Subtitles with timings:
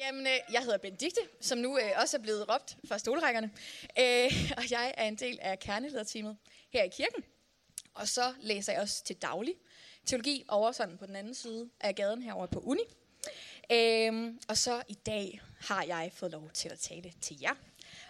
[0.00, 3.50] Jamen, øh, jeg hedder Benedikte, som nu øh, også er blevet råbt fra stolrækkerne.
[3.98, 6.36] Øh, og jeg er en del af kernelederteamet
[6.72, 7.24] her i kirken.
[7.94, 9.54] Og så læser jeg også til daglig
[10.06, 12.82] teologi over sådan på den anden side af gaden herover på Uni.
[13.72, 17.54] Øh, og så i dag har jeg fået lov til at tale til jer.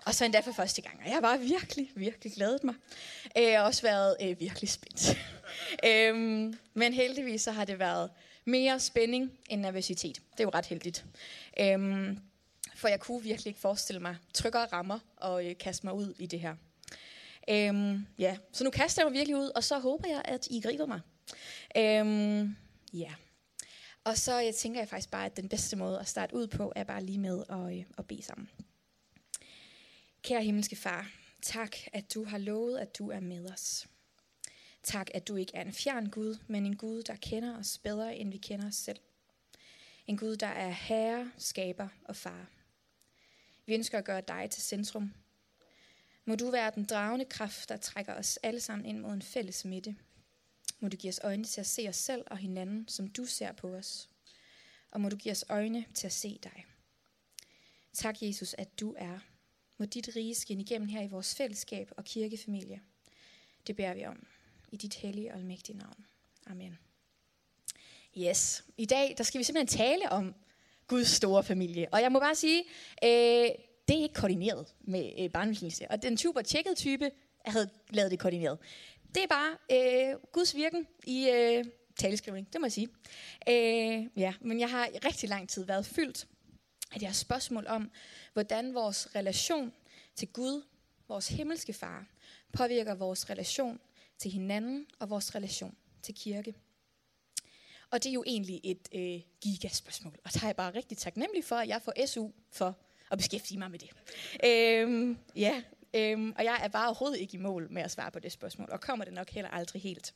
[0.07, 0.99] Og så endda for første gang.
[0.99, 2.75] Og jeg har bare virkelig, virkelig glædet mig.
[3.37, 5.19] Øh, jeg har også været øh, virkelig spændt.
[5.89, 6.15] øh,
[6.75, 8.11] men heldigvis så har det været
[8.51, 10.17] mere spænding end nervøsitet.
[10.33, 11.05] Det er jo ret heldigt.
[11.61, 12.19] Øhm,
[12.75, 16.27] for jeg kunne virkelig ikke forestille mig tryggere rammer og øh, kaste mig ud i
[16.27, 16.55] det her.
[17.51, 20.61] Øhm, ja, så nu kaster jeg mig virkelig ud, og så håber jeg, at I
[20.61, 21.01] griber mig.
[21.77, 22.57] Øhm,
[22.93, 23.15] ja.
[24.05, 26.73] Og så jeg tænker jeg faktisk bare, at den bedste måde at starte ud på,
[26.77, 28.51] er bare lige med at, øh, at bede sammen.
[30.23, 31.11] Kære himmelske far,
[31.43, 33.87] tak, at du har lovet, at du er med os.
[34.83, 38.17] Tak, at du ikke er en fjern Gud, men en Gud, der kender os bedre,
[38.17, 38.99] end vi kender os selv.
[40.07, 42.47] En Gud, der er herre, skaber og far.
[43.67, 45.15] Vi ønsker at gøre dig til centrum.
[46.25, 49.65] Må du være den dragende kraft, der trækker os alle sammen ind mod en fælles
[49.65, 49.97] midte.
[50.81, 53.53] Må du give os øjne til at se os selv og hinanden, som du ser
[53.53, 54.09] på os.
[54.91, 56.67] Og må du give os øjne til at se dig.
[57.93, 59.19] Tak, Jesus, at du er.
[59.79, 62.81] Må dit rige skinne igennem her i vores fællesskab og kirkefamilie.
[63.67, 64.27] Det bærer vi om
[64.71, 66.07] i dit hellige og almægtige navn.
[66.47, 66.79] Amen.
[68.19, 70.35] Yes, i dag der skal vi simpelthen tale om
[70.87, 71.89] Guds store familie.
[71.93, 72.65] Og jeg må bare sige,
[73.05, 73.49] øh,
[73.89, 75.91] det er ikke koordineret med øh, barnefamilie.
[75.91, 77.11] Og den super tjekkede type
[77.45, 78.59] havde lavet det koordineret.
[79.15, 81.65] Det er bare øh, Guds virken i øh,
[81.97, 82.89] taleskrivning, det må jeg sige.
[83.49, 86.27] Øh, ja, men jeg har i rigtig lang tid været fyldt
[86.93, 87.91] af det her spørgsmål om,
[88.33, 89.73] hvordan vores relation
[90.17, 90.63] til Gud,
[91.09, 92.07] vores himmelske far,
[92.53, 93.81] påvirker vores relation
[94.21, 96.55] til hinanden og vores relation til kirke.
[97.91, 101.45] Og det er jo egentlig et øh, gigaspørgsmål, og der er jeg bare rigtig taknemmelig
[101.45, 102.79] for, at jeg får SU for
[103.11, 103.91] at beskæftige mig med det.
[104.45, 105.63] Øhm, ja,
[105.95, 108.69] øhm, og jeg er bare overhovedet ikke i mål med at svare på det spørgsmål,
[108.73, 110.15] og kommer det nok heller aldrig helt.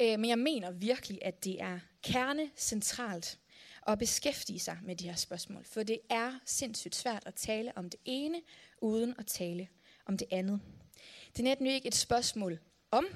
[0.00, 3.38] Øh, men jeg mener virkelig, at det er kernecentralt
[3.86, 7.90] at beskæftige sig med de her spørgsmål, for det er sindssygt svært at tale om
[7.90, 8.42] det ene,
[8.80, 9.68] uden at tale
[10.06, 10.60] om det andet.
[11.38, 12.58] Det er netop ikke et spørgsmål
[12.90, 13.06] om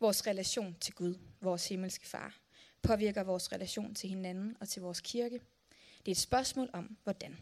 [0.00, 2.38] vores relation til Gud, vores himmelske far,
[2.82, 5.40] påvirker vores relation til hinanden og til vores kirke.
[5.98, 7.38] Det er et spørgsmål om, hvordan.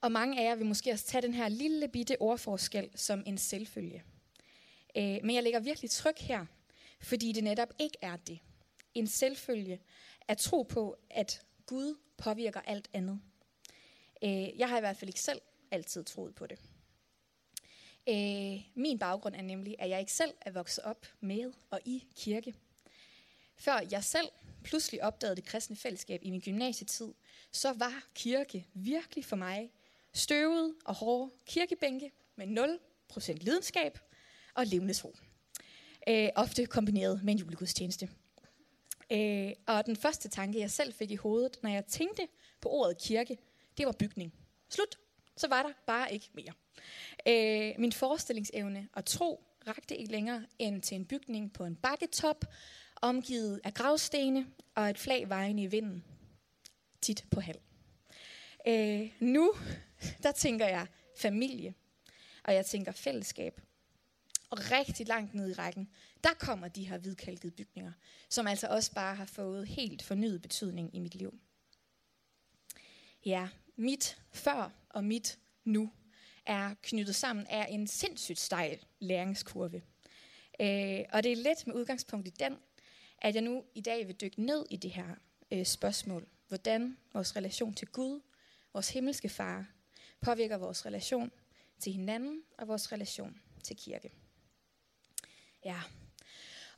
[0.00, 3.38] Og mange af jer vil måske også tage den her lille bitte ordforskel som en
[3.38, 4.02] selvfølge.
[4.96, 6.46] Øh, men jeg lægger virkelig tryk her,
[7.00, 8.38] fordi det netop ikke er det.
[8.94, 9.80] En selvfølge
[10.28, 13.20] at tro på, at Gud påvirker alt andet.
[14.24, 16.58] Øh, jeg har i hvert fald ikke selv altid troet på det.
[18.08, 22.04] Øh, min baggrund er nemlig, at jeg ikke selv er vokset op med og i
[22.16, 22.54] kirke.
[23.56, 24.28] Før jeg selv
[24.64, 27.14] pludselig opdagede det kristne fællesskab i min gymnasietid,
[27.52, 29.72] så var kirke virkelig for mig
[30.12, 32.46] støvet og hårde kirkebænke med
[33.10, 33.98] 0% lidenskab
[34.54, 35.16] og levende tro.
[36.08, 38.08] Øh, ofte kombineret med en julegudstjeneste.
[39.12, 42.28] Øh, og den første tanke, jeg selv fik i hovedet, når jeg tænkte
[42.60, 43.38] på ordet kirke,
[43.78, 44.34] det var bygning.
[44.68, 44.98] Slut.
[45.36, 46.52] Så var der bare ikke mere.
[47.26, 52.44] Øh, min forestillingsevne og tro rakte ikke længere end til en bygning på en bakketop,
[52.96, 56.04] omgivet af gravstene og et flag vejende i vinden.
[57.00, 57.60] Tit på halv.
[58.66, 59.54] Øh, nu,
[60.22, 60.86] der tænker jeg
[61.16, 61.74] familie,
[62.44, 63.60] og jeg tænker fællesskab.
[64.50, 65.88] Og rigtig langt ned i rækken,
[66.24, 67.92] der kommer de her hvidkalkede bygninger,
[68.28, 71.40] som altså også bare har fået helt fornyet betydning i mit liv.
[73.24, 75.90] Ja, mit før og mit nu
[76.48, 79.82] er knyttet sammen af en sindssygt stejl læringskurve.
[80.60, 82.56] Øh, og det er lidt med udgangspunkt i den,
[83.18, 85.14] at jeg nu i dag vil dykke ned i det her
[85.50, 86.28] øh, spørgsmål.
[86.48, 88.20] Hvordan vores relation til Gud,
[88.72, 89.66] vores himmelske far,
[90.20, 91.30] påvirker vores relation
[91.78, 94.10] til hinanden og vores relation til kirke.
[95.64, 95.80] Ja,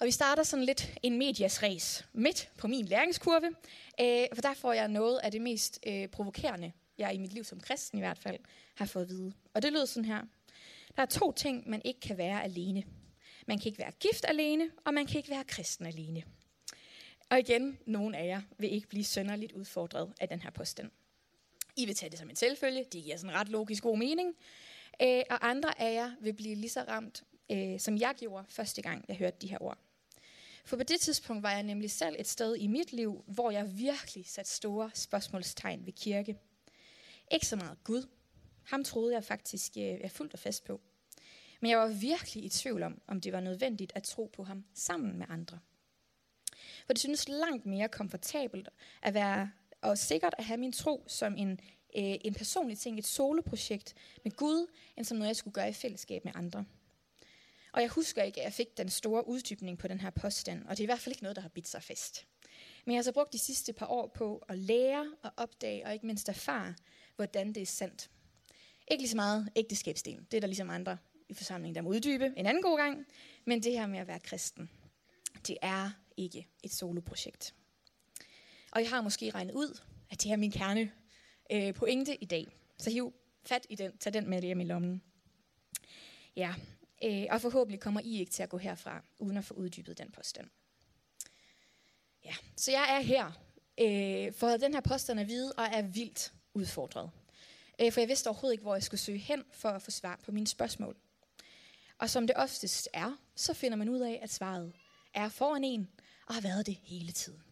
[0.01, 3.47] og vi starter sådan lidt en medias race midt på min læringskurve,
[4.01, 7.45] øh, for der får jeg noget af det mest øh, provokerende, jeg i mit liv
[7.45, 8.39] som kristen i hvert fald
[8.75, 9.33] har fået at vide.
[9.55, 10.23] Og det lød sådan her.
[10.97, 12.85] Der er to ting, man ikke kan være alene.
[13.47, 16.23] Man kan ikke være gift alene, og man kan ikke være kristen alene.
[17.31, 20.91] Og igen, nogen af jer vil ikke blive sønderligt udfordret af den her påstand.
[21.77, 24.35] I vil tage det som en selvfølge, det giver sådan ret logisk god mening.
[25.03, 28.83] Øh, og andre af jer vil blive lige så ramt, øh, som jeg gjorde første
[28.83, 29.79] gang, jeg hørte de her ord.
[30.65, 33.79] For på det tidspunkt var jeg nemlig selv et sted i mit liv, hvor jeg
[33.79, 36.37] virkelig satte store spørgsmålstegn ved kirke.
[37.31, 38.09] Ikke så meget Gud.
[38.63, 40.81] Ham troede jeg faktisk øh, jeg fuldt og fast på.
[41.61, 44.65] Men jeg var virkelig i tvivl om, om det var nødvendigt at tro på ham
[44.75, 45.59] sammen med andre.
[46.87, 48.69] For det synes langt mere komfortabelt
[49.03, 49.51] at være
[49.83, 51.51] og sikkert at have min tro som en,
[51.97, 53.95] øh, en personlig ting, et soloprojekt
[54.25, 54.67] med Gud,
[54.97, 56.65] end som noget, jeg skulle gøre i fællesskab med andre.
[57.73, 60.71] Og jeg husker ikke, at jeg fik den store uddybning på den her påstand, og
[60.71, 62.27] det er i hvert fald ikke noget, der har bidt sig fast.
[62.85, 65.93] Men jeg har så brugt de sidste par år på at lære og opdage, og
[65.93, 66.75] ikke mindst erfare,
[67.21, 68.11] hvordan det er sandt.
[68.91, 70.27] Ikke lige så meget ægteskabsdelen.
[70.31, 73.07] Det er der ligesom andre i forsamlingen, der må uddybe en anden god gang.
[73.45, 74.71] Men det her med at være kristen,
[75.47, 77.55] det er ikke et soloprojekt.
[78.71, 79.81] Og jeg har måske regnet ud,
[80.11, 80.93] at det er min kerne
[81.53, 82.49] øh, pointe i dag.
[82.79, 83.15] Så hiv
[83.45, 85.03] fat i den, tag den med hjem i lommen.
[86.37, 86.55] Ja,
[87.05, 90.11] øh, og forhåbentlig kommer I ikke til at gå herfra, uden at få uddybet den
[90.11, 90.49] påstand.
[92.25, 93.27] Ja, så jeg er her
[93.81, 97.11] øh, for den her påstand at vide, og er vildt udfordret.
[97.81, 100.21] Øh, for jeg vidste overhovedet ikke, hvor jeg skulle søge hen for at få svar
[100.25, 100.97] på mine spørgsmål.
[101.99, 104.73] Og som det oftest er, så finder man ud af, at svaret
[105.15, 105.89] er foran en,
[106.27, 107.43] og har været det hele tiden.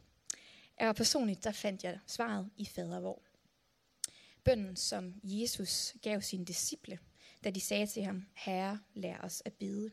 [0.81, 3.23] Og personligt, der fandt jeg svaret i fadervor.
[4.45, 6.99] Bønden, som Jesus gav sine disciple,
[7.45, 9.91] da de sagde til ham, Herre, lær os at bede.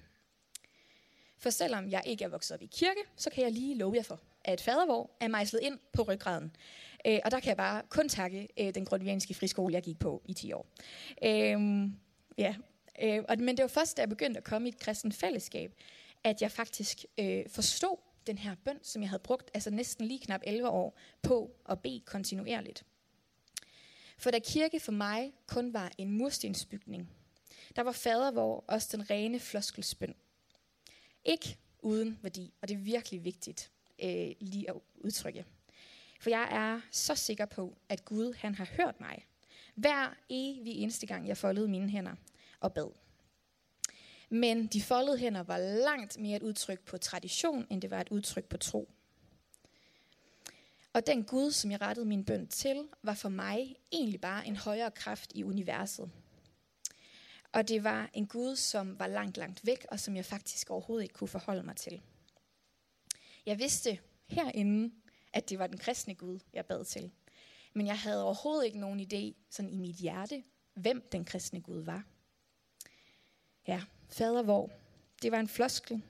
[1.38, 4.04] For selvom jeg ikke er vokset op i kirke, så kan jeg lige love jer
[4.04, 6.56] for, at fadervor er mejslet ind på ryggraden.
[7.06, 10.22] Øh, og der kan jeg bare kun takke øh, den grundvianske friskole, jeg gik på
[10.26, 10.68] i 10 år.
[11.24, 11.90] Øh,
[12.38, 12.56] ja,
[13.02, 15.74] øh, og, men det var først, da jeg begyndte at komme i et kristen fællesskab,
[16.24, 17.98] at jeg faktisk øh, forstod
[18.28, 21.80] den her bøn, som jeg havde brugt altså næsten lige knap 11 år på at
[21.80, 22.84] bede kontinuerligt.
[24.18, 27.10] For da kirke for mig kun var en murstensbygning,
[27.76, 30.16] der var fadervor også den rene floskelsbøn.
[31.26, 33.72] Ikke uden værdi, og det er virkelig vigtigt
[34.04, 35.46] øh, lige at udtrykke.
[36.26, 39.26] For jeg er så sikker på, at Gud han har hørt mig.
[39.76, 42.16] Hver evig eneste gang, jeg foldede mine hænder
[42.60, 42.92] og bad.
[44.30, 48.10] Men de foldede hænder var langt mere et udtryk på tradition, end det var et
[48.10, 48.92] udtryk på tro.
[50.94, 54.56] Og den Gud, som jeg rettede min bøn til, var for mig egentlig bare en
[54.56, 56.12] højere kraft i universet.
[57.52, 61.04] Og det var en Gud, som var langt, langt væk, og som jeg faktisk overhovedet
[61.04, 62.02] ikke kunne forholde mig til.
[63.46, 64.92] Jeg vidste herinde,
[65.36, 67.12] at det var den kristne Gud, jeg bad til.
[67.74, 70.44] Men jeg havde overhovedet ikke nogen idé sådan i mit hjerte,
[70.74, 72.04] hvem den kristne Gud var.
[73.68, 74.72] Ja, fader hvor.
[75.22, 76.02] Det var en floskel,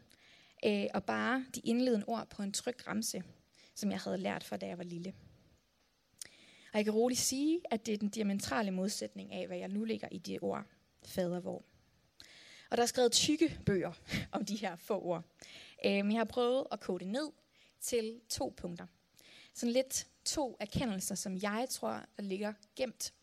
[0.66, 3.24] øh, og bare de indledende ord på en tryg ramse,
[3.75, 5.13] som jeg havde lært fra da jeg var lille.
[6.74, 9.83] Og jeg kan roligt sige, at det er den diametrale modsætning af, hvad jeg nu
[9.83, 10.66] ligger i det ord,
[11.04, 11.63] fader hvor.
[12.69, 13.94] Og der er skrevet tykke bøger
[14.31, 15.24] om de her få ord.
[15.86, 17.31] Øh, men jeg har prøvet at kode det ned
[17.81, 18.88] til to punkter.
[19.56, 23.13] Sådan lidt to erkendelser, som jeg tror, der ligger gemt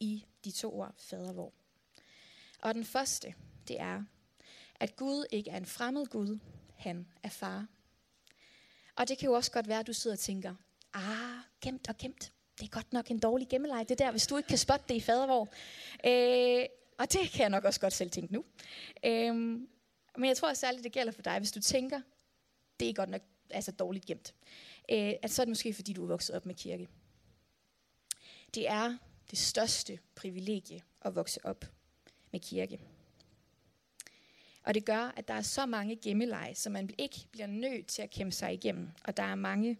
[0.00, 1.50] i de to ord, fader.
[2.62, 3.34] Og den første,
[3.68, 4.04] det er,
[4.80, 6.38] at Gud ikke er en fremmed Gud,
[6.76, 7.66] han er far.
[8.96, 10.54] Og det kan jo også godt være, at du sidder og tænker,
[10.94, 12.32] ah, gemt og gemt.
[12.58, 14.94] Det er godt nok en dårlig gemmeleg, det der, hvis du ikke kan spotte det
[14.94, 15.48] i fadervor.
[16.06, 16.66] Øh,
[16.98, 18.44] og det kan jeg nok også godt selv tænke nu.
[19.04, 19.34] Øh,
[20.16, 22.00] men jeg tror særligt, det gælder for dig, hvis du tænker,
[22.80, 24.34] det er godt nok altså dårligt gemt.
[24.88, 26.88] Øh, at så er det måske, fordi du er vokset op med kirke.
[28.54, 28.96] Det er
[29.30, 31.64] det største privilegie at vokse op
[32.30, 32.80] med kirke.
[34.62, 38.02] Og det gør, at der er så mange gemmeleje, som man ikke bliver nødt til
[38.02, 38.90] at kæmpe sig igennem.
[39.04, 39.78] Og der er mange.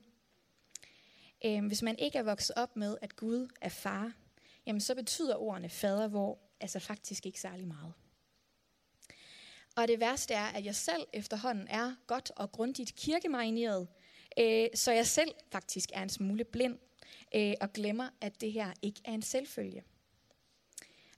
[1.44, 4.12] Øh, hvis man ikke er vokset op med, at Gud er far,
[4.66, 7.92] jamen så betyder ordene fader, hvor altså faktisk ikke særlig meget.
[9.76, 13.88] Og det værste er, at jeg selv efterhånden er godt og grundigt kirkemarineret,
[14.38, 16.78] øh, så jeg selv faktisk er en smule blind
[17.34, 19.84] øh, og glemmer, at det her ikke er en selvfølge.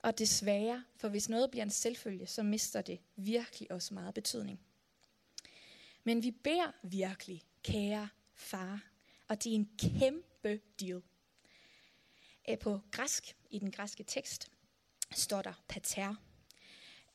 [0.03, 4.61] Og desværre, for hvis noget bliver en selvfølge, så mister det virkelig også meget betydning.
[6.05, 8.85] Men vi beder virkelig, kære far,
[9.29, 11.03] og det er en kæmpe deal.
[12.49, 14.51] Øh, på græsk, i den græske tekst,
[15.15, 16.15] står der pater.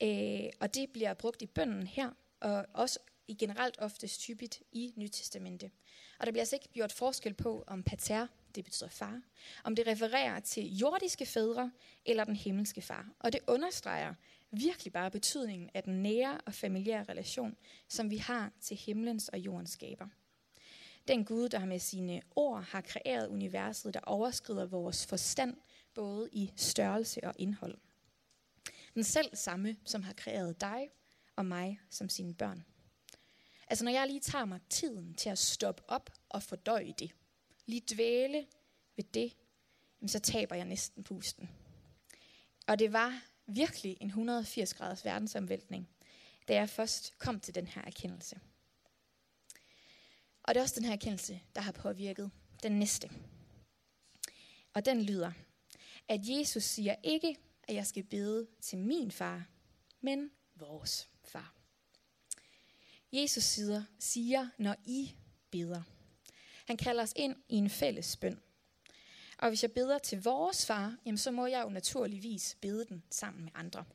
[0.03, 4.93] Øh, og det bliver brugt i bønden her, og også i generelt oftest typisk i
[4.95, 5.71] Nytestamente.
[6.19, 9.21] Og der bliver altså ikke gjort forskel på, om pater det betyder far,
[9.63, 11.71] om det refererer til jordiske fædre
[12.05, 13.09] eller den himmelske far.
[13.19, 14.13] Og det understreger
[14.51, 17.57] virkelig bare betydningen af den nære og familiære relation,
[17.87, 20.07] som vi har til himlens og jordens skaber.
[21.07, 25.57] Den Gud, der med sine ord har kreeret universet, der overskrider vores forstand,
[25.93, 27.77] både i størrelse og indhold.
[28.93, 30.89] Den selv samme, som har kreeret dig
[31.35, 32.65] og mig som sine børn.
[33.67, 37.11] Altså når jeg lige tager mig tiden til at stoppe op og fordøje det,
[37.65, 38.47] lige dvæle
[38.95, 39.33] ved det,
[40.07, 41.49] så taber jeg næsten pusten.
[42.67, 45.89] Og det var virkelig en 180 graders verdensomvæltning,
[46.47, 48.39] da jeg først kom til den her erkendelse.
[50.43, 52.31] Og det er også den her erkendelse, der har påvirket
[52.63, 53.09] den næste.
[54.73, 55.31] Og den lyder,
[56.07, 59.45] at Jesus siger ikke, at jeg skal bede til min far,
[60.01, 61.56] men vores far.
[63.11, 65.15] Jesus siger, siger, når I
[65.51, 65.81] beder.
[66.65, 68.39] Han kalder os ind i en fælles bøn.
[69.37, 73.03] Og hvis jeg beder til vores far, jamen så må jeg jo naturligvis bede den
[73.11, 73.85] sammen med andre.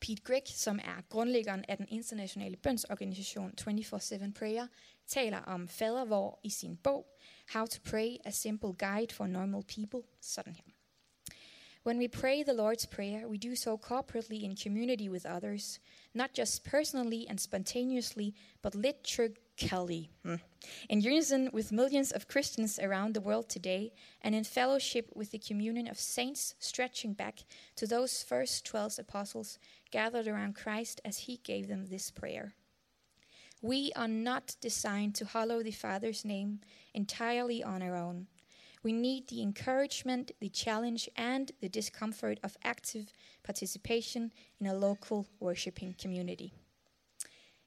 [0.00, 4.66] Pete Grigg, som er grundlæggeren af den internationale bønsorganisation 24-7 Prayer,
[5.06, 7.06] taler om fadervor i sin bog
[7.52, 10.79] How to Pray, a Simple Guide for Normal People, sådan her.
[11.82, 15.80] When we pray the Lord's Prayer, we do so corporately in community with others,
[16.12, 20.34] not just personally and spontaneously, but liturgically, hmm,
[20.90, 25.38] in unison with millions of Christians around the world today, and in fellowship with the
[25.38, 27.44] communion of saints stretching back
[27.76, 29.58] to those first 12 apostles
[29.90, 32.52] gathered around Christ as he gave them this prayer.
[33.62, 36.60] We are not designed to hallow the Father's name
[36.92, 38.26] entirely on our own.
[38.84, 43.06] We need the encouragement, the challenge, and the discomfort of active
[43.42, 46.48] participation in a local worshiping community.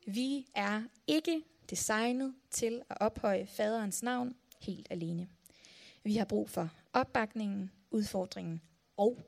[0.07, 5.27] Vi er ikke designet til at ophøje faderens navn helt alene.
[6.03, 8.61] Vi har brug for opbakningen, udfordringen
[8.97, 9.19] og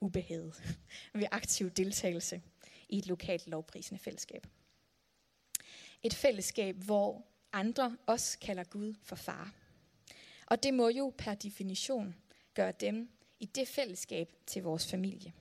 [0.00, 0.76] ubehaget
[1.12, 2.42] ved aktiv deltagelse
[2.88, 4.46] i et lokalt lovprisende fællesskab.
[6.02, 9.54] Et fællesskab, hvor andre også kalder Gud for far.
[10.50, 12.14] Og det må jo per definition
[12.54, 15.32] gøre dem i det fællesskab til vores familie.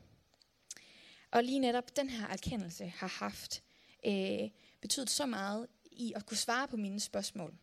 [1.31, 3.63] Og lige netop den her erkendelse har haft
[4.05, 4.49] øh,
[4.81, 7.53] betydet så meget i at kunne svare på mine spørgsmål.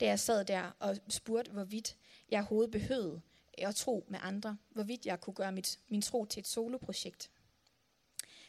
[0.00, 1.96] Da jeg sad der og spurgte, hvorvidt
[2.30, 3.20] jeg overhovedet behøvede
[3.58, 7.30] at tro med andre, hvorvidt jeg kunne gøre mit, min tro til et soloprojekt.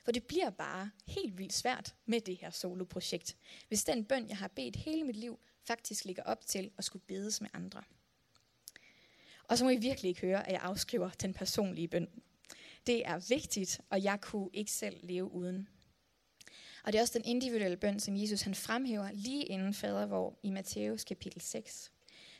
[0.03, 4.37] For det bliver bare helt vildt svært med det her soloprojekt, hvis den bøn, jeg
[4.37, 7.83] har bedt hele mit liv, faktisk ligger op til at skulle bedes med andre.
[9.47, 12.07] Og så må I virkelig ikke høre, at jeg afskriver den personlige bøn.
[12.87, 15.67] Det er vigtigt, og jeg kunne ikke selv leve uden.
[16.83, 20.49] Og det er også den individuelle bøn, som Jesus han fremhæver lige inden fadervor i
[20.49, 21.91] Matthæus kapitel 6.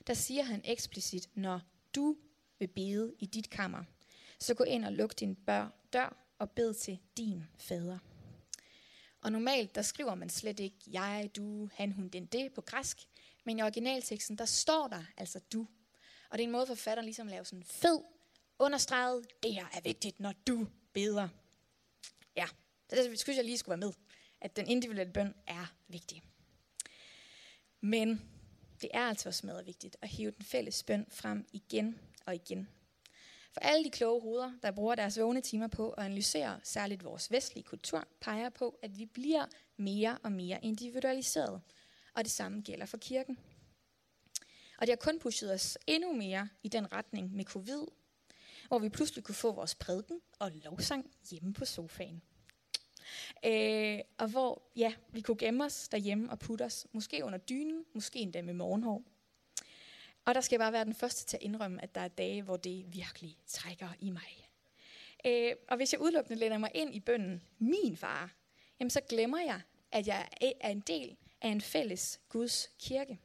[0.08, 1.62] Der siger han eksplicit, når
[1.96, 2.16] du
[2.60, 3.84] vil bede i dit kammer,
[4.40, 5.38] så gå ind og luk din
[5.94, 7.98] dør og bed til din fader.
[9.22, 12.98] Og normalt, der skriver man slet ikke jeg, du, han, hun, den, det på græsk.
[13.44, 15.68] Men i originalteksten, der står der altså du.
[16.36, 18.00] Og det er en måde, forfatteren ligesom laver sådan fed,
[18.60, 21.28] understreget, det her er vigtigt, når du beder.
[22.36, 22.46] Ja,
[22.90, 23.94] så det synes jeg lige skulle være med,
[24.42, 26.24] at den individuelle bøn er vigtig.
[27.82, 28.22] Men
[28.82, 32.70] det er altså også meget vigtigt at hive den fælles bøn frem igen og igen.
[33.54, 37.32] For alle de kloge hoveder, der bruger deres vågne timer på at analysere særligt vores
[37.32, 39.46] vestlige kultur, peger på, at vi bliver
[39.78, 41.62] mere og mere individualiseret.
[42.14, 43.38] Og det samme gælder for kirken.
[44.78, 47.86] Og det har kun pushet os endnu mere i den retning med covid,
[48.68, 52.22] hvor vi pludselig kunne få vores prædiken og lovsang hjemme på sofaen.
[53.46, 57.86] Øh, og hvor ja, vi kunne gemme os derhjemme og putte os, måske under dynen,
[57.94, 59.04] måske endda med morgenhår.
[60.26, 62.42] Og der skal jeg bare være den første til at indrømme, at der er dage,
[62.42, 64.50] hvor det virkelig trækker i mig.
[65.26, 68.36] Øh, og hvis jeg udelukkende lænder mig ind i bønden, min far,
[68.80, 70.28] jamen så glemmer jeg, at jeg
[70.62, 73.20] er en del af en fælles Guds kirke.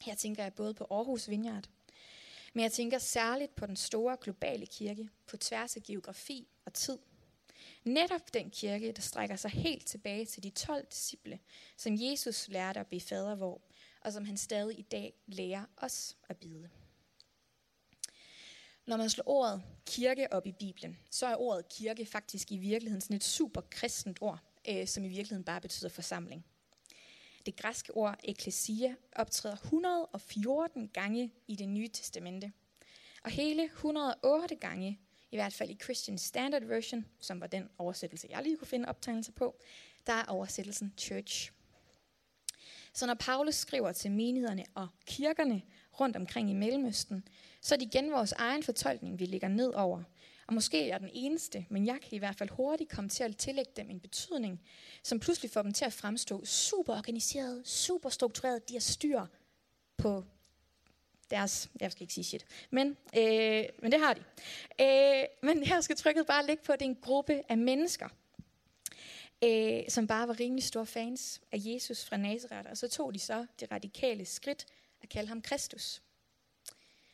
[0.00, 1.68] Her tænker jeg både på Aarhus Vineyard,
[2.52, 6.98] men jeg tænker særligt på den store globale kirke på tværs af geografi og tid.
[7.84, 11.38] Netop den kirke, der strækker sig helt tilbage til de 12 disciple,
[11.76, 13.60] som Jesus lærte at bede fader vor,
[14.00, 16.70] og som han stadig i dag lærer os at bide.
[18.86, 23.00] Når man slår ordet kirke op i Bibelen, så er ordet kirke faktisk i virkeligheden
[23.00, 24.38] sådan et super kristent ord,
[24.68, 26.44] øh, som i virkeligheden bare betyder forsamling.
[27.46, 32.52] Det græske ord eklesia optræder 114 gange i det nye testamente,
[33.24, 38.28] og hele 108 gange, i hvert fald i Christian Standard Version, som var den oversættelse,
[38.30, 39.56] jeg lige kunne finde optegnelser på,
[40.06, 41.52] der er oversættelsen church.
[42.92, 45.62] Så når Paulus skriver til menighederne og kirkerne
[46.00, 47.28] rundt omkring i Mellemøsten,
[47.60, 50.02] så er det igen vores egen fortolkning, vi ligger ned over.
[50.48, 53.24] Og måske er jeg den eneste, men jeg kan i hvert fald hurtigt komme til
[53.24, 54.60] at tillægge dem en betydning,
[55.02, 58.68] som pludselig får dem til at fremstå super organiseret, super struktureret.
[58.68, 59.26] De har styr
[59.96, 60.24] på
[61.30, 64.20] deres, jeg skal ikke sige shit, men, øh, men det har de.
[64.80, 68.08] Øh, men her skal trykket bare ligge på, at det er en gruppe af mennesker,
[69.44, 72.70] øh, som bare var rimelig store fans af Jesus fra Nazareth.
[72.70, 74.66] Og så tog de så det radikale skridt
[75.02, 76.02] at kalde ham Kristus.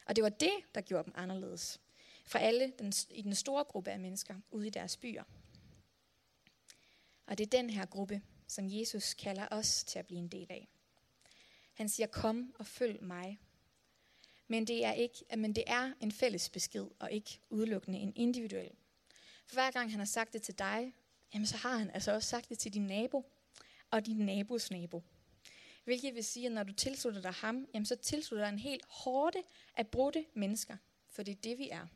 [0.07, 1.81] Og det var det, der gjorde dem anderledes
[2.27, 5.25] fra alle den, i den store gruppe af mennesker ude i deres byer.
[7.27, 10.47] Og det er den her gruppe, som Jesus kalder os til at blive en del
[10.51, 10.69] af.
[11.75, 13.39] Han siger, kom og følg mig.
[14.49, 18.71] Men det er, ikke, men det er en fælles besked, og ikke udelukkende en individuel.
[19.47, 20.95] For hver gang han har sagt det til dig,
[21.35, 23.25] jamen så har han altså også sagt det til din nabo,
[23.91, 25.03] og din nabos nabo.
[25.85, 28.85] Hvilket vil sige, at når du tilslutter dig ham, jamen så tilslutter dig en helt
[28.89, 29.43] hårde
[29.77, 30.77] af brudte mennesker.
[31.09, 31.87] For det er det, vi er.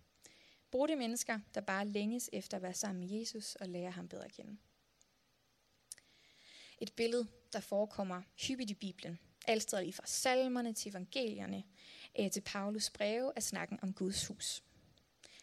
[0.70, 4.24] Brudte mennesker, der bare længes efter at være sammen med Jesus og lære ham bedre
[4.24, 4.58] at kende.
[6.78, 9.18] Et billede, der forekommer hyppigt i Bibelen.
[9.46, 11.64] Alt lige fra salmerne til evangelierne
[12.18, 14.62] øh, til Paulus breve er snakken om Guds hus.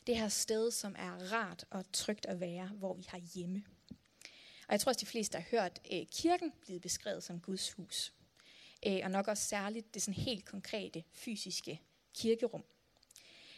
[0.08, 3.64] Det her sted, som er rart og trygt at være, hvor vi har hjemme.
[4.68, 8.14] Og jeg tror også, de fleste har hørt øh, kirken blive beskrevet som Guds hus.
[8.88, 11.82] Øh, og nok også særligt det sådan helt konkrete, fysiske
[12.14, 12.64] kirkerum.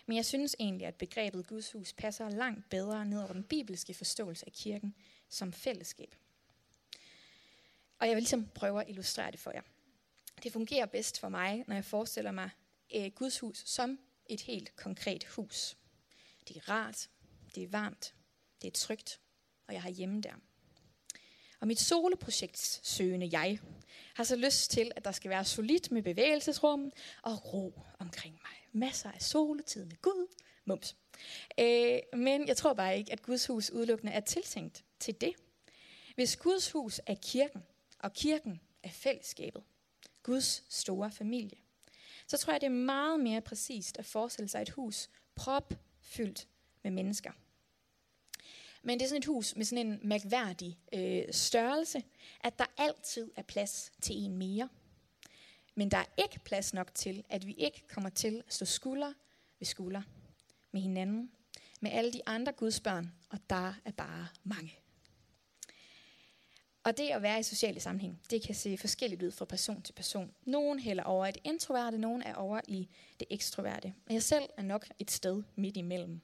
[0.07, 3.93] Men jeg synes egentlig, at begrebet Guds hus passer langt bedre ned over den bibelske
[3.93, 4.95] forståelse af kirken
[5.29, 6.15] som fællesskab.
[7.99, 9.61] Og jeg vil ligesom prøve at illustrere det for jer.
[10.43, 12.49] Det fungerer bedst for mig, når jeg forestiller mig
[12.95, 15.77] øh, Guds hus som et helt konkret hus.
[16.47, 17.09] Det er rart,
[17.55, 18.13] det er varmt,
[18.61, 19.19] det er trygt,
[19.67, 20.33] og jeg har hjemme der.
[21.59, 23.59] Og mit soloprojekts søgende jeg
[24.13, 28.81] har så lyst til, at der skal være solidt med bevægelsesrum og ro omkring mig.
[28.81, 30.27] Masser af soletid med Gud.
[30.65, 30.95] Mums.
[31.59, 35.33] Øh, men jeg tror bare ikke, at Guds hus udelukkende er tiltænkt til det.
[36.15, 37.63] Hvis Guds hus er kirken,
[37.99, 39.63] og kirken er fællesskabet,
[40.23, 41.57] Guds store familie,
[42.27, 46.47] så tror jeg, det er meget mere præcist at forestille sig et hus propfyldt
[46.83, 47.31] med mennesker.
[48.87, 52.03] Men det er sådan et hus med sådan en mærkværdig øh, størrelse,
[52.43, 54.69] at der altid er plads til en mere.
[55.75, 59.13] Men der er ikke plads nok til, at vi ikke kommer til at stå skulder
[59.59, 60.01] ved skulder
[60.71, 61.31] med hinanden,
[61.79, 64.75] med alle de andre Guds børn, og der er bare mange.
[66.83, 69.93] Og det at være i sociale sammenhæng, det kan se forskelligt ud fra person til
[69.93, 70.33] person.
[70.45, 72.87] Nogen hælder over i det introverte, nogen er over i
[73.19, 73.93] det ekstroverte.
[74.07, 76.21] Og jeg selv er nok et sted midt imellem.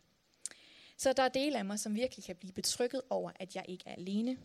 [1.04, 3.84] Så der er dele af mig, som virkelig kan blive betrykket over, at jeg ikke
[3.88, 4.38] er alene.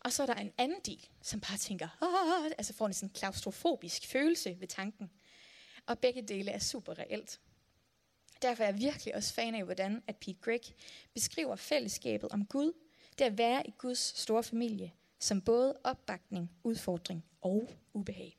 [0.00, 2.50] Og så er der en anden del, som bare tænker, Åh!
[2.58, 5.10] altså får en sådan klaustrofobisk følelse ved tanken.
[5.86, 7.40] Og begge dele er super reelt.
[8.42, 10.60] Derfor er jeg virkelig også fan af, hvordan at Pete Greg
[11.14, 12.72] beskriver fællesskabet om Gud,
[13.18, 18.38] det at være i Guds store familie, som både opbakning, udfordring og ubehag.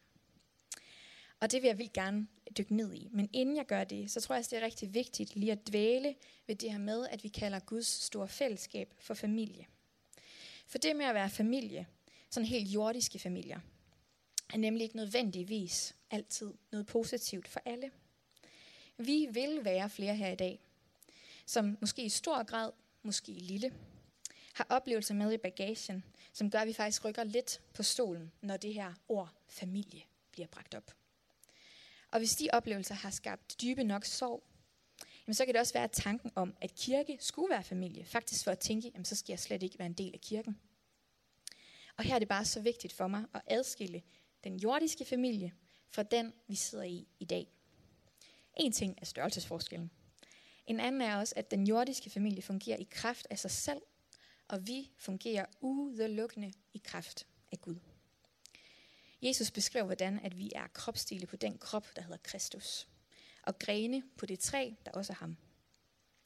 [1.39, 3.07] Og det vil jeg vildt gerne dykke ned i.
[3.11, 5.67] Men inden jeg gør det, så tror jeg, at det er rigtig vigtigt lige at
[5.67, 6.15] dvæle
[6.47, 9.65] ved det her med, at vi kalder Guds store fællesskab for familie.
[10.67, 11.87] For det med at være familie,
[12.29, 13.59] sådan helt jordiske familier,
[14.53, 17.91] er nemlig ikke nødvendigvis altid noget positivt for alle.
[18.97, 20.59] Vi vil være flere her i dag,
[21.45, 22.71] som måske i stor grad,
[23.03, 23.73] måske i lille,
[24.53, 28.57] har oplevelser med i bagagen, som gør, at vi faktisk rykker lidt på stolen, når
[28.57, 30.91] det her ord familie bliver bragt op.
[32.17, 34.43] Og hvis de oplevelser har skabt dybe nok sorg,
[35.27, 38.05] jamen så kan det også være tanken om, at kirke skulle være familie.
[38.05, 40.59] Faktisk for at tænke, jamen så skal jeg slet ikke være en del af kirken.
[41.97, 44.01] Og her er det bare så vigtigt for mig at adskille
[44.43, 45.53] den jordiske familie
[45.89, 47.47] fra den, vi sidder i i dag.
[48.57, 49.91] En ting er størrelsesforskellen.
[50.67, 53.81] En anden er også, at den jordiske familie fungerer i kraft af sig selv,
[54.47, 57.75] og vi fungerer udelukkende i kraft af Gud.
[59.21, 62.87] Jesus beskrev, hvordan at vi er kropsdele på den krop, der hedder Kristus.
[63.43, 65.37] Og grene på det træ, der også er ham.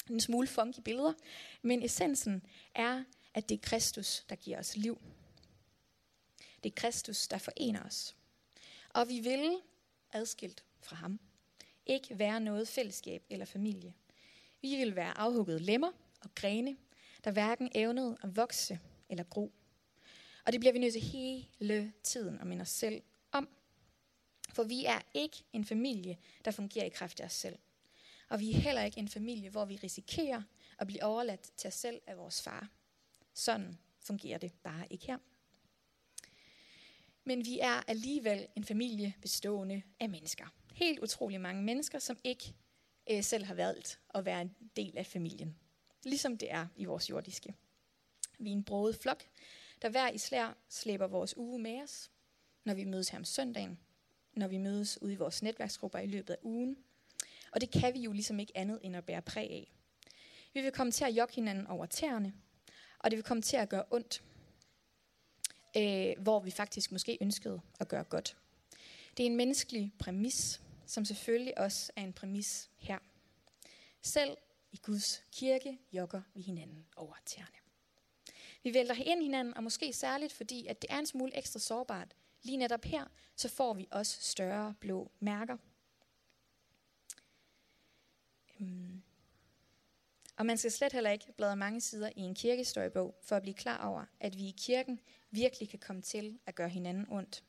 [0.09, 1.13] En smule funky billeder,
[1.61, 2.43] men essensen
[2.75, 5.01] er, at det er Kristus, der giver os liv.
[6.63, 8.15] Det er Kristus, der forener os.
[8.89, 9.57] Og vi vil,
[10.13, 11.19] adskilt fra ham,
[11.85, 13.93] ikke være noget fællesskab eller familie.
[14.61, 16.77] Vi vil være afhugget lemmer og grene,
[17.23, 19.53] der hverken evnede at vokse eller gro.
[20.45, 23.01] Og det bliver vi nødt til hele tiden at minde os selv
[23.31, 23.49] om.
[24.53, 27.59] For vi er ikke en familie, der fungerer i kraft af os selv.
[28.29, 30.41] Og vi er heller ikke en familie, hvor vi risikerer
[30.77, 32.69] at blive overladt til os selv af vores far.
[33.33, 35.17] Sådan fungerer det bare ikke her.
[37.23, 40.45] Men vi er alligevel en familie bestående af mennesker.
[40.73, 42.53] Helt utrolig mange mennesker, som ikke
[43.09, 45.55] øh, selv har valgt at være en del af familien.
[46.03, 47.55] Ligesom det er i vores jordiske.
[48.39, 49.23] Vi er en broget flok,
[49.81, 52.11] der hver især slæber vores uge med os,
[52.63, 53.79] når vi mødes her om søndagen,
[54.33, 56.77] når vi mødes ude i vores netværksgrupper i løbet af ugen.
[57.51, 59.71] Og det kan vi jo ligesom ikke andet end at bære præg af.
[60.53, 62.33] Vi vil komme til at jokke hinanden over tæerne,
[62.99, 64.23] og det vil komme til at gøre ondt,
[65.77, 68.37] øh, hvor vi faktisk måske ønskede at gøre godt.
[69.17, 72.99] Det er en menneskelig præmis, som selvfølgelig også er en præmis her.
[74.01, 74.37] Selv
[74.71, 77.60] i Guds kirke jokker vi hinanden over tæerne.
[78.63, 82.15] Vi vælter ind hinanden, og måske særligt fordi, at det er en smule ekstra sårbart.
[82.41, 85.57] Lige netop her, så får vi også større blå mærker.
[88.59, 89.01] Øhm.
[90.37, 93.53] Og man skal slet heller ikke bladre mange sider i en kirkestøjbog, for at blive
[93.53, 94.99] klar over, at vi i kirken
[95.31, 97.43] virkelig kan komme til at gøre hinanden ondt.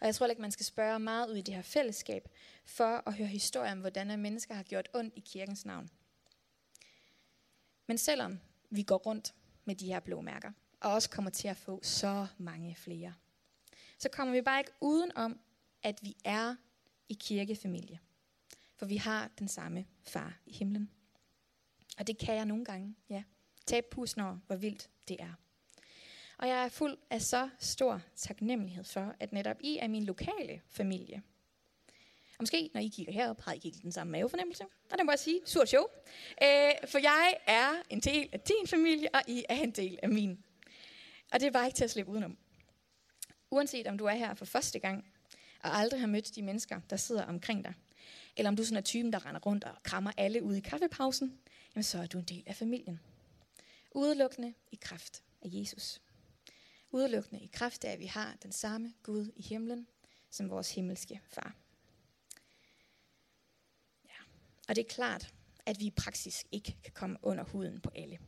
[0.00, 2.28] Og jeg tror ikke, man skal spørge meget ud i det her fællesskab,
[2.64, 5.90] for at høre historier om, hvordan mennesker har gjort ondt i kirkens navn.
[7.86, 8.40] Men selvom
[8.70, 9.34] vi går rundt
[9.68, 13.14] med de her blå mærker, og også kommer til at få så mange flere,
[13.98, 15.40] så kommer vi bare ikke uden om,
[15.82, 16.56] at vi er
[17.08, 17.98] i kirkefamilie.
[18.76, 20.90] For vi har den samme far i himlen.
[21.98, 23.22] Og det kan jeg nogle gange, ja.
[23.66, 25.32] Tab pusten over, hvor vildt det er.
[26.38, 30.60] Og jeg er fuld af så stor taknemmelighed for, at netop I er min lokale
[30.66, 31.22] familie.
[32.38, 34.64] Og måske, når I kigger herop, har I ikke den samme mavefornemmelse.
[34.64, 35.84] Og det må jeg sige, surt show.
[36.42, 40.08] Øh, for jeg er en del af din familie, og I er en del af
[40.08, 40.44] min.
[41.32, 42.38] Og det er bare ikke til at slippe udenom.
[43.50, 45.04] Uanset om du er her for første gang,
[45.62, 47.74] og aldrig har mødt de mennesker, der sidder omkring dig,
[48.36, 51.38] eller om du sådan er typen, der render rundt og krammer alle ude i kaffepausen,
[51.74, 53.00] jamen så er du en del af familien.
[53.94, 56.00] Udelukkende i kraft af Jesus.
[56.90, 59.86] Udelukkende i kraft af, at vi har den samme Gud i himlen,
[60.30, 61.54] som vores himmelske far.
[64.04, 64.18] Ja.
[64.68, 65.34] Og det er klart,
[65.66, 68.18] at vi i praksis ikke kan komme under huden på alle.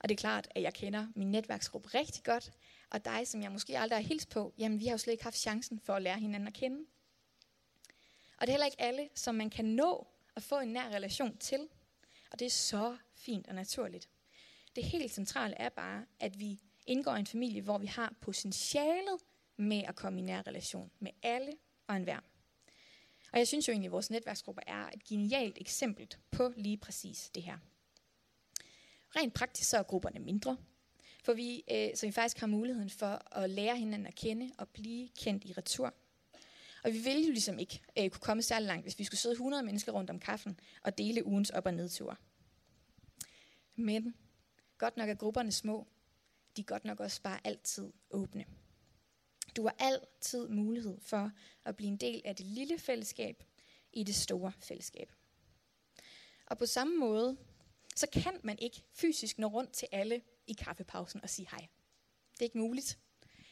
[0.00, 2.52] Og det er klart, at jeg kender min netværksgruppe rigtig godt,
[2.90, 5.24] og dig, som jeg måske aldrig har hilst på, jamen vi har jo slet ikke
[5.24, 6.86] haft chancen for at lære hinanden at kende.
[8.36, 11.36] Og det er heller ikke alle, som man kan nå at få en nær relation
[11.36, 11.68] til.
[12.30, 14.08] Og det er så fint og naturligt.
[14.76, 19.20] Det helt centrale er bare, at vi indgår i en familie, hvor vi har potentialet
[19.56, 21.52] med at komme i nær relation med alle
[21.86, 22.29] og enhver.
[23.32, 27.30] Og jeg synes jo egentlig, at vores netværksgrupper er et genialt eksempel på lige præcis
[27.34, 27.58] det her.
[29.16, 30.56] Rent praktisk så er grupperne mindre,
[31.24, 34.68] for vi, øh, så vi faktisk har muligheden for at lære hinanden at kende og
[34.68, 35.94] blive kendt i retur.
[36.84, 39.32] Og vi ville jo ligesom ikke øh, kunne komme særlig langt, hvis vi skulle sidde
[39.32, 42.16] 100 mennesker rundt om kaffen og dele ugens op- og nedture.
[43.76, 44.14] Men
[44.78, 45.86] godt nok er grupperne små,
[46.56, 48.44] de er godt nok også bare altid åbne.
[49.56, 51.30] Du har altid mulighed for
[51.64, 53.44] at blive en del af det lille fællesskab
[53.92, 55.12] i det store fællesskab.
[56.46, 57.36] Og på samme måde,
[57.96, 61.68] så kan man ikke fysisk nå rundt til alle i kaffepausen og sige hej.
[62.32, 62.98] Det er ikke muligt.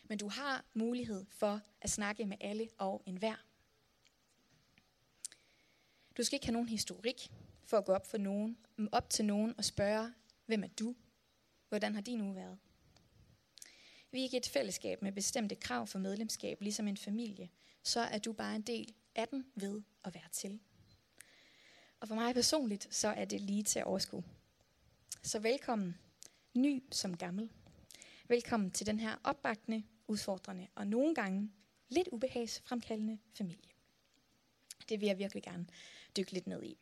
[0.05, 3.45] Men du har mulighed for at snakke med alle og enhver.
[6.17, 7.33] Du skal ikke have nogen historik
[7.65, 8.59] for at gå op, for nogen,
[8.93, 10.15] op til nogen og spørge,
[10.47, 10.97] hvem er du?
[11.69, 12.59] Hvordan har din uge været?
[14.11, 17.51] Vi er ikke et fællesskab med bestemte krav for medlemskab, ligesom en familie.
[17.83, 20.61] Så er du bare en del af den ved at være til.
[22.01, 24.25] Og for mig personligt, så er det lige til at overskue.
[25.23, 25.99] Så velkommen,
[26.55, 27.51] ny som gammel.
[28.29, 31.53] Velkommen til den her opbakende, udfordrende og nogle gange
[31.89, 33.71] lidt ubehagsfremkaldende familie.
[34.89, 35.67] Det vil jeg virkelig gerne
[36.17, 36.79] dykke lidt ned i.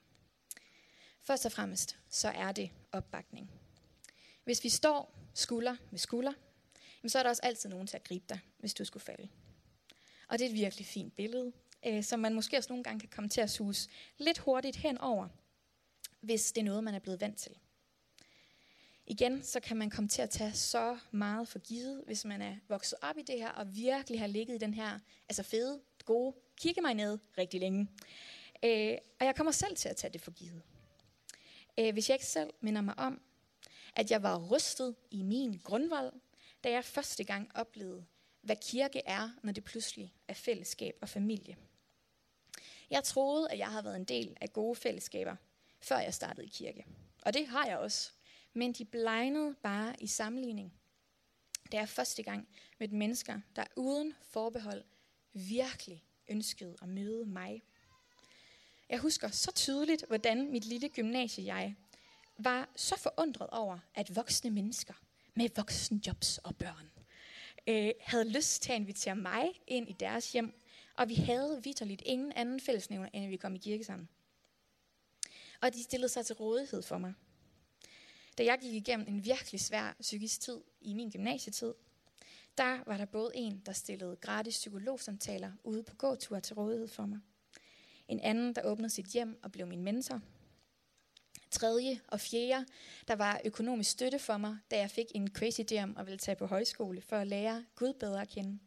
[1.23, 3.51] Først og fremmest, så er det opbakning.
[4.45, 6.33] Hvis vi står skulder ved skulder,
[7.09, 9.29] så er der også altid nogen til at gribe dig, hvis du skulle falde.
[10.29, 11.53] Og det er et virkelig fint billede,
[11.87, 13.89] øh, som man måske også nogle gange kan komme til at suse
[14.19, 15.29] lidt hurtigt henover,
[16.21, 17.53] hvis det er noget, man er blevet vant til.
[19.07, 22.57] Igen, så kan man komme til at tage så meget for givet, hvis man er
[22.69, 26.37] vokset op i det her, og virkelig har ligget i den her altså fede, gode
[26.57, 27.89] kigge mig ned rigtig længe.
[28.65, 30.63] Øh, og jeg kommer selv til at tage det for givet.
[31.79, 33.21] Øh, hvis jeg ikke selv minder mig om,
[33.97, 36.13] at jeg var rystet i min grundvold,
[36.67, 38.07] da jeg første gang oplevede,
[38.41, 41.57] hvad kirke er, når det pludselig er fællesskab og familie.
[42.91, 45.37] Jeg troede, at jeg havde været en del af gode fællesskaber,
[45.81, 46.87] før jeg startede i kirke.
[47.23, 48.13] Og det har jeg også.
[48.53, 50.73] Men de blegnede bare i sammenligning.
[51.73, 52.49] Da jeg første gang
[52.81, 54.85] mødte mennesker, der uden forbehold
[55.33, 57.63] virkelig ønskede at møde mig.
[58.89, 61.77] Jeg husker så tydeligt, hvordan mit lille gymnasie-jeg
[62.39, 64.95] var så forundret over, at voksne mennesker
[65.37, 66.91] med voksenjobs og børn
[67.67, 70.63] øh, havde lyst til at invitere mig ind i deres hjem,
[70.95, 74.09] og vi havde vidderligt ingen anden fællesnævner, end at vi kom i kirke sammen.
[75.61, 77.15] Og de stillede sig til rådighed for mig.
[78.39, 81.75] Da jeg gik igennem en virkelig svær psykisk tid i min gymnasietid,
[82.59, 87.07] der var der både en, der stillede gratis psykologsamtaler ude på gåtur til rådighed for
[87.07, 87.19] mig.
[88.09, 90.21] En anden, der åbnede sit hjem og blev min mentor.
[91.51, 92.67] Tredje og fjerde,
[93.09, 96.19] der var økonomisk støtte for mig, da jeg fik en crazy idé om at ville
[96.19, 98.59] tage på højskole for at lære Gud bedre at kende.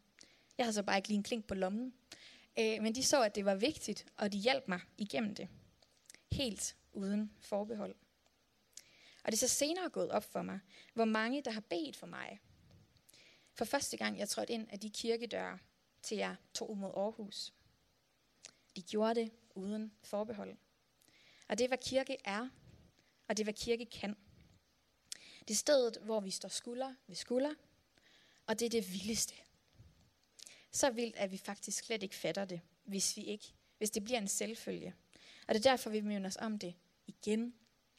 [0.58, 1.94] Jeg havde så bare ikke lige en klink på lommen.
[2.60, 5.48] Øh, men de så, at det var vigtigt, og de hjalp mig igennem det.
[6.32, 7.96] Helt uden forbehold.
[9.24, 10.60] Og det er så senere gået op for mig,
[10.94, 12.40] hvor mange, der har bedt for mig.
[13.54, 15.60] For første gang, jeg trådte ind af de kirkedøre,
[16.02, 17.54] til jeg tog mod Aarhus.
[18.76, 20.58] De gjorde det uden forbehold.
[21.48, 22.50] Og det er, hvad kirke er,
[23.30, 24.16] og det er, hvad kirke kan.
[25.40, 27.54] Det er stedet, hvor vi står skulder ved skulder,
[28.46, 29.34] og det er det vildeste.
[30.72, 34.20] Så vildt, at vi faktisk slet ikke fatter det, hvis, vi ikke, hvis det bliver
[34.20, 34.96] en selvfølge.
[35.48, 36.76] Og det er derfor, vi minder os om det
[37.08, 37.54] igen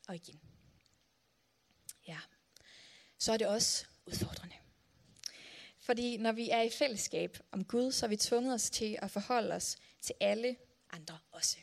[0.09, 0.41] og igen.
[2.07, 2.19] Ja,
[3.19, 4.57] så er det også udfordrende.
[5.79, 9.11] Fordi når vi er i fællesskab om Gud, så er vi tvunget os til at
[9.11, 10.57] forholde os til alle
[10.91, 11.59] andre også.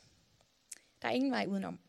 [1.01, 1.79] Der er ingen vej udenom.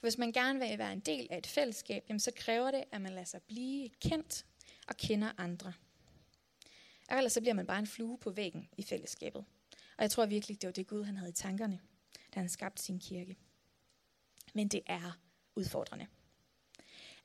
[0.00, 3.00] Hvis man gerne vil være en del af et fællesskab, jamen så kræver det, at
[3.00, 4.46] man lader sig blive kendt
[4.88, 5.72] og kender andre.
[7.08, 9.44] Og ellers så bliver man bare en flue på væggen i fællesskabet.
[9.96, 11.80] Og jeg tror virkelig, det var det Gud, han havde i tankerne,
[12.34, 13.36] da han skabte sin kirke.
[14.54, 15.18] Men det er
[15.54, 16.06] udfordrende.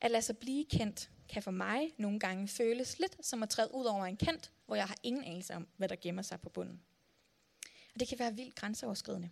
[0.01, 3.73] At lade sig blive kendt kan for mig nogle gange føles lidt som at træde
[3.73, 6.49] ud over en kant, hvor jeg har ingen anelse om, hvad der gemmer sig på
[6.49, 6.81] bunden.
[7.93, 9.29] Og det kan være vildt grænseoverskridende.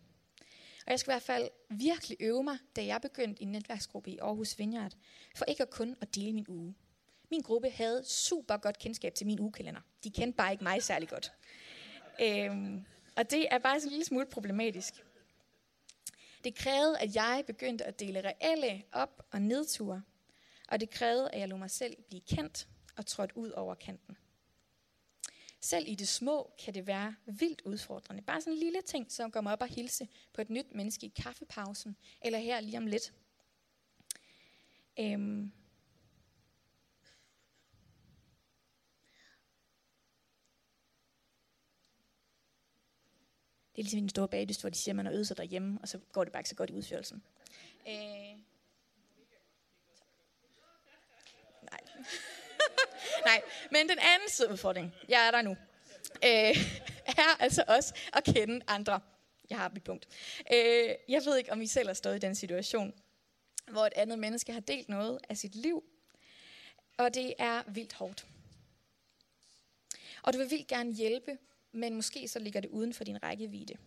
[0.86, 4.12] Og jeg skal i hvert fald virkelig øve mig, da jeg begyndte i en netværksgruppe
[4.12, 4.94] i Aarhus Vineyard,
[5.36, 6.76] for ikke at kun at dele min uge.
[7.32, 9.82] Min gruppe havde super godt kendskab til min ugekalender.
[10.04, 11.32] De kendte bare ikke mig særlig godt.
[12.22, 14.94] Øhm, og det er bare sådan en lille smule problematisk.
[16.44, 20.02] Det krævede, at jeg begyndte at dele reelle op- og nedture,
[20.68, 22.68] og det krævede, at jeg lod mig selv blive kendt
[22.98, 24.18] og trådt ud over kanten.
[25.64, 28.22] Selv i det små kan det være vildt udfordrende.
[28.22, 31.14] Bare sådan en lille ting, som kommer op og hilse på et nyt menneske i
[31.16, 33.14] kaffepausen, eller her lige om lidt.
[35.00, 35.52] Øhm.
[43.76, 45.80] Det er ligesom en stor bagdyst, hvor de siger, at man har øvet sig derhjemme,
[45.82, 47.24] og så går det bare ikke så godt i udførelsen.
[47.88, 47.94] Øh.
[51.64, 51.80] Nej.
[53.32, 53.42] Nej,
[53.72, 55.52] men den anden side udfordring, jeg er der nu,
[56.26, 56.58] øh,
[57.18, 59.00] er altså også at kende andre.
[59.50, 60.08] Jeg har mit punkt.
[60.54, 62.94] Øh, jeg ved ikke, om I selv har stået i den situation,
[63.72, 65.84] hvor et andet menneske har delt noget af sit liv,
[66.98, 68.26] og det er vildt hårdt.
[70.22, 71.38] Og du vil vildt gerne hjælpe,
[71.72, 73.78] men måske så ligger det uden for din rækkevidde.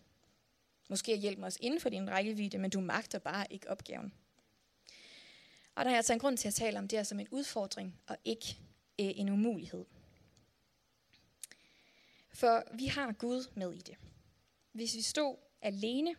[0.88, 4.12] Måske er hjælpen også inden for din rækkevidde, men du magter bare ikke opgaven.
[5.74, 8.00] Og der er altså en grund til at tale om det her som en udfordring,
[8.06, 8.56] og ikke
[9.00, 9.84] øh, en umulighed.
[12.34, 13.96] For vi har Gud med i det.
[14.72, 16.14] Hvis vi stod alene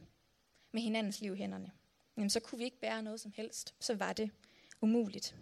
[0.71, 1.71] med hinandens liv i hænderne,
[2.17, 3.75] jamen så kunne vi ikke bære noget som helst.
[3.79, 4.31] Så var det
[4.81, 5.35] umuligt.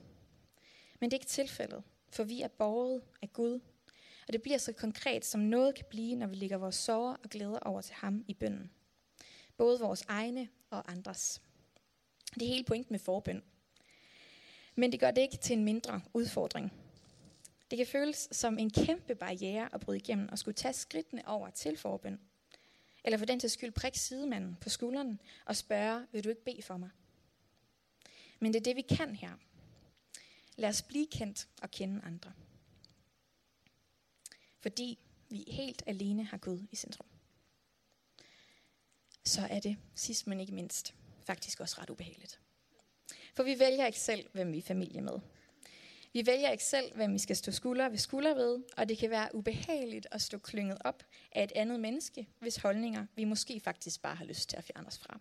[0.99, 3.59] Men det er ikke tilfældet, for vi er borget af Gud.
[4.27, 7.29] Og det bliver så konkret, som noget kan blive, når vi lægger vores sorger og
[7.29, 8.71] glæder over til ham i bønden.
[9.57, 11.41] Både vores egne og andres.
[12.33, 13.43] Det er hele pointen med forbøn.
[14.75, 16.82] Men det gør det ikke til en mindre udfordring.
[17.73, 21.49] Det kan føles som en kæmpe barriere at bryde igennem og skulle tage skridtene over
[21.49, 22.19] til forbøn.
[23.03, 26.61] Eller for den til skyld prikke sidemanden på skulderen og spørge, vil du ikke bede
[26.61, 26.89] for mig?
[28.39, 29.33] Men det er det, vi kan her.
[30.55, 32.33] Lad os blive kendt og kende andre.
[34.59, 37.07] Fordi vi helt alene har Gud i centrum.
[39.23, 42.39] Så er det, sidst men ikke mindst, faktisk også ret ubehageligt.
[43.33, 45.19] For vi vælger ikke selv, hvem vi er familie med.
[46.13, 49.09] Vi vælger ikke selv, hvem vi skal stå skulder ved skulder ved, og det kan
[49.09, 54.01] være ubehageligt at stå klynget op af et andet menneske, hvis holdninger vi måske faktisk
[54.01, 55.19] bare har lyst til at fjerne os fra.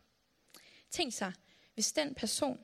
[0.90, 1.32] Tænk sig,
[1.74, 2.60] hvis den person,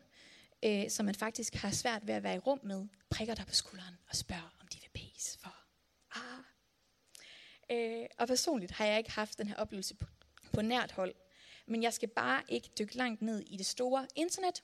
[0.62, 3.54] øh, som man faktisk har svært ved at være i rum med, prikker dig på
[3.54, 5.54] skulderen og spørger, om de vil bes for.
[6.14, 6.44] Ah.
[7.70, 10.06] Øh, og personligt har jeg ikke haft den her oplevelse på,
[10.52, 11.14] på nært hold,
[11.66, 14.62] men jeg skal bare ikke dykke langt ned i det store internet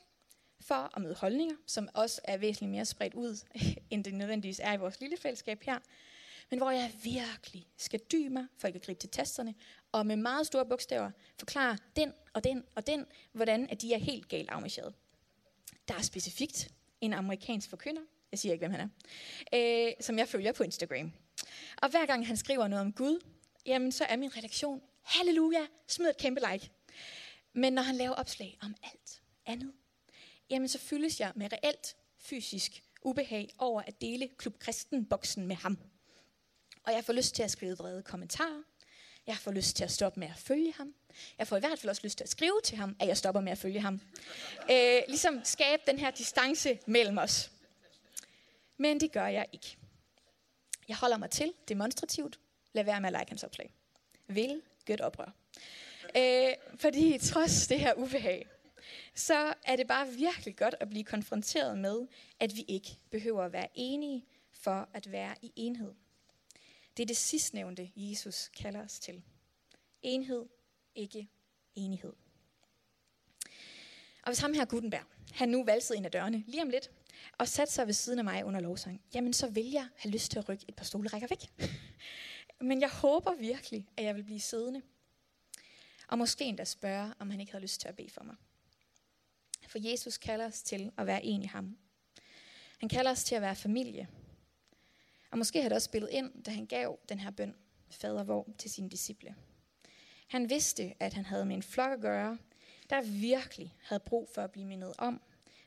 [0.64, 3.44] for at møde holdninger, som også er væsentligt mere spredt ud,
[3.90, 5.78] end det nødvendigvis er i vores lille fællesskab her.
[6.50, 9.54] Men hvor jeg virkelig skal dybe mig, for ikke at gribe til tasterne,
[9.92, 13.98] og med meget store bogstaver forklare den og den og den, hvordan at de er
[13.98, 14.94] helt galt afmarcheret.
[15.88, 16.68] Der er specifikt
[17.00, 18.90] en amerikansk forkynder, jeg siger ikke, hvem han
[19.52, 21.12] er, øh, som jeg følger på Instagram.
[21.82, 23.20] Og hver gang han skriver noget om Gud,
[23.66, 26.70] jamen så er min redaktion, halleluja, smid et kæmpe like.
[27.52, 29.72] Men når han laver opslag om alt andet,
[30.50, 35.78] jamen så fyldes jeg med reelt fysisk ubehag over at dele Klub Kristen-boksen med ham.
[36.84, 38.62] Og jeg får lyst til at skrive vrede kommentarer.
[39.26, 40.94] Jeg får lyst til at stoppe med at følge ham.
[41.38, 43.40] Jeg får i hvert fald også lyst til at skrive til ham, at jeg stopper
[43.40, 44.00] med at følge ham.
[44.70, 47.50] Øh, ligesom skabe den her distance mellem os.
[48.76, 49.76] Men det gør jeg ikke.
[50.88, 52.38] Jeg holder mig til demonstrativt.
[52.72, 53.72] Lad være med at like hans opslag.
[54.26, 55.32] Vil gødt oprør.
[56.16, 58.46] Øh, fordi trods det her ubehag,
[59.14, 62.06] så er det bare virkelig godt at blive konfronteret med,
[62.40, 65.94] at vi ikke behøver at være enige for at være i enhed.
[66.96, 69.22] Det er det sidstnævnte, Jesus kalder os til.
[70.02, 70.46] Enhed,
[70.94, 71.28] ikke
[71.74, 72.12] enighed.
[74.22, 76.90] Og hvis ham her Gutenberg, han nu valsede ind ad dørene lige om lidt,
[77.38, 80.30] og satte sig ved siden af mig under lovsang, jamen så vil jeg have lyst
[80.30, 81.70] til at rykke et par stolerækker væk.
[82.68, 84.82] Men jeg håber virkelig, at jeg vil blive siddende.
[86.08, 88.36] Og måske endda spørge, om han ikke havde lyst til at bede for mig.
[89.74, 91.78] For Jesus kalder os til at være en i ham.
[92.78, 94.08] Han kalder os til at være familie.
[95.30, 97.54] Og måske har det også spillet ind, da han gav den her bøn,
[97.90, 99.36] fader vor, til sine disciple.
[100.28, 102.38] Han vidste, at han havde med en flok at gøre,
[102.90, 105.22] der virkelig havde brug for at blive mindet om,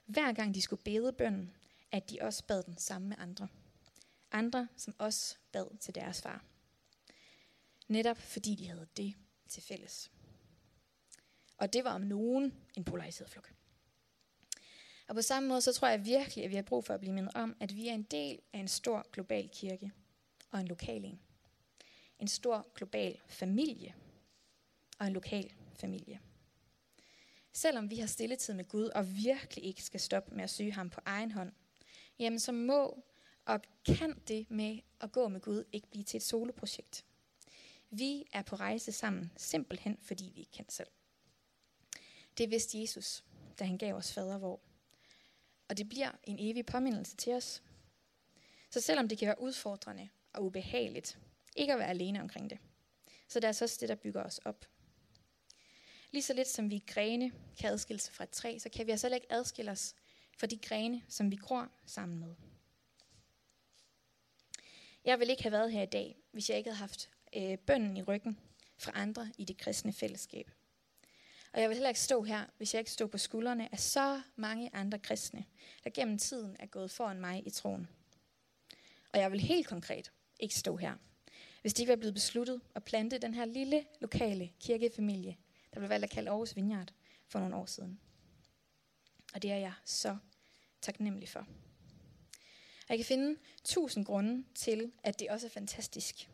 [0.05, 1.53] hver gang de skulle bede bønnen,
[1.91, 3.47] at de også bad den sammen med andre.
[4.31, 6.43] Andre, som også bad til deres far.
[7.87, 9.15] Netop fordi de havde det
[9.47, 10.11] til fælles.
[11.57, 13.56] Og det var om nogen en polariseret flok.
[15.07, 17.13] Og på samme måde, så tror jeg virkelig, at vi har brug for at blive
[17.13, 19.91] mindet om, at vi er en del af en stor global kirke
[20.51, 21.19] og en lokal en.
[22.19, 23.95] En stor global familie
[24.99, 26.19] og en lokal familie.
[27.53, 30.89] Selvom vi har stilletid med Gud og virkelig ikke skal stoppe med at søge ham
[30.89, 31.51] på egen hånd,
[32.19, 33.03] jamen så må
[33.45, 37.05] og kan det med at gå med Gud ikke blive til et soloprojekt.
[37.89, 40.87] Vi er på rejse sammen, simpelthen fordi vi ikke kan selv.
[42.37, 43.23] Det vidste Jesus,
[43.59, 44.66] da han gav os fader vor.
[45.69, 47.63] Og det bliver en evig påmindelse til os.
[48.69, 51.19] Så selvom det kan være udfordrende og ubehageligt,
[51.55, 52.59] ikke at være alene omkring det,
[53.27, 54.65] så det er altså også det, der bygger os op.
[56.11, 58.91] Lige så lidt som vi grene kan adskille sig fra et træ, så kan vi
[58.91, 59.95] altså ikke adskille os
[60.37, 62.35] fra de grene, som vi gror sammen med.
[65.05, 67.97] Jeg ville ikke have været her i dag, hvis jeg ikke havde haft øh, bønden
[67.97, 68.39] i ryggen
[68.77, 70.51] fra andre i det kristne fællesskab.
[71.57, 74.21] Og jeg vil heller ikke stå her, hvis jeg ikke stod på skuldrene af så
[74.35, 75.45] mange andre kristne,
[75.83, 77.87] der gennem tiden er gået foran mig i troen.
[79.13, 80.95] Og jeg vil helt konkret ikke stå her,
[81.61, 85.37] hvis det ikke var blevet besluttet at plante den her lille lokale kirkefamilie,
[85.73, 86.93] der blev valgt at kalde Aarhus Vineyard
[87.27, 87.99] for nogle år siden.
[89.33, 90.17] Og det er jeg så
[90.81, 91.39] taknemmelig for.
[91.39, 96.29] Og jeg kan finde tusind grunde til, at det også er fantastisk,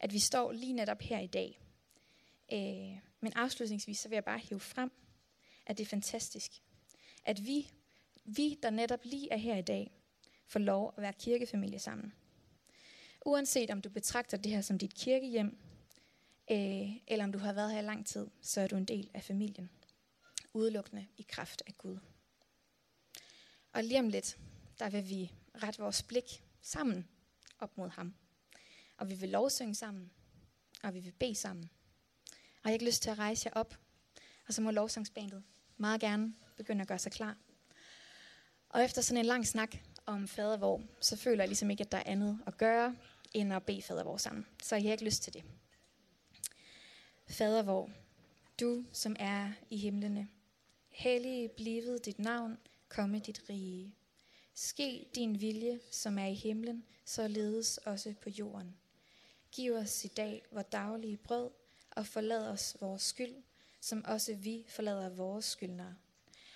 [0.00, 1.60] at vi står lige netop her i dag.
[2.52, 4.90] Øh, men afslutningsvis så vil jeg bare hive frem,
[5.66, 6.52] at det er fantastisk,
[7.24, 7.70] at vi,
[8.24, 9.98] vi der netop lige er her i dag,
[10.46, 12.12] får lov at være kirkefamilie sammen.
[13.26, 15.58] Uanset om du betragter det her som dit kirkehjem,
[16.50, 19.10] øh, eller om du har været her i lang tid, så er du en del
[19.14, 19.70] af familien.
[20.52, 21.98] Udelukkende i kraft af Gud.
[23.72, 24.38] Og lige om lidt,
[24.78, 25.32] der vil vi
[25.62, 27.08] rette vores blik sammen
[27.58, 28.14] op mod ham.
[28.96, 30.10] Og vi vil lovsynge sammen,
[30.82, 31.70] og vi vil bede sammen.
[32.68, 33.78] Har jeg har ikke lyst til at rejse jer op,
[34.46, 35.42] og så må lovsangsbandet
[35.76, 37.36] meget gerne begynde at gøre sig klar.
[38.68, 39.76] Og efter sådan en lang snak
[40.06, 42.96] om fadervor, så føler jeg ligesom ikke, at der er andet at gøre,
[43.32, 44.46] end at bede fadervor sammen.
[44.62, 45.44] Så jeg har ikke lyst til det.
[47.28, 47.90] Fadervor,
[48.60, 50.28] du som er i himlene,
[50.88, 53.94] hellig blivet dit navn, komme dit rige.
[54.54, 58.76] Ske din vilje, som er i himlen, så ledes også på jorden.
[59.52, 61.50] Giv os i dag vores daglige brød,
[61.98, 63.34] og forlad os vores skyld,
[63.80, 65.96] som også vi forlader vores skyldnere.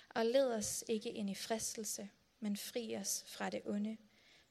[0.09, 3.97] Og led os ikke ind i fristelse, men fri os fra det onde,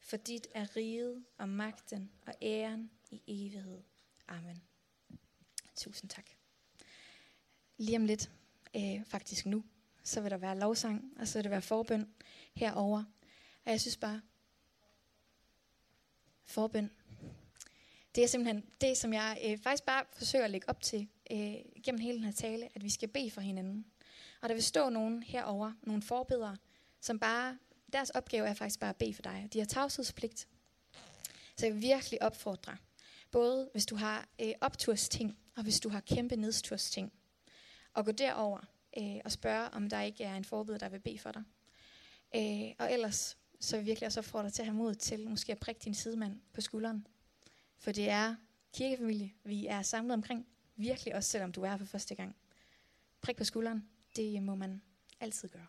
[0.01, 3.83] for dit er riget og magten og æren i evighed.
[4.29, 4.63] Amen.
[5.77, 6.27] Tusind tak.
[7.77, 8.31] Lige om lidt,
[8.77, 9.65] øh, faktisk nu,
[10.03, 12.15] så vil der være lovsang, og så vil der være forbøn
[12.55, 13.05] herover.
[13.65, 14.21] Og jeg synes bare,
[16.45, 16.91] forbøn,
[18.15, 21.55] det er simpelthen det, som jeg øh, faktisk bare forsøger at lægge op til øh,
[21.85, 23.87] gennem hele den her tale, at vi skal bede for hinanden.
[24.41, 26.57] Og der vil stå nogen herover, nogle forbedere,
[27.01, 27.59] som bare,
[27.93, 29.49] deres opgave er faktisk bare at bede for dig.
[29.53, 30.49] De har tavshedspligt.
[31.57, 32.77] Så jeg vil virkelig opfordre,
[33.31, 37.13] både hvis du har øh, optursting, og hvis du har kæmpe nedstursting,
[37.95, 38.61] og gå derover
[38.99, 41.43] øh, og spørge, om der ikke er en forbeder, der vil bede for dig.
[42.37, 45.29] Øh, og ellers så vil jeg virkelig også opfordre dig til at have mod til
[45.29, 47.07] måske at prikke din sidemand på skulderen.
[47.83, 48.35] For det er
[48.73, 50.47] kirkefamilie, vi er samlet omkring.
[50.77, 52.37] Virkelig også selvom du er her for første gang.
[53.21, 54.83] Prik på skulderen, det må man
[55.21, 55.67] altid gøre.